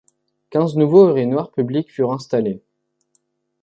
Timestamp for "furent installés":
1.93-2.63